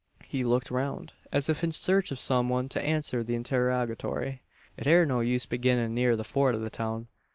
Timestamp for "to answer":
2.69-3.23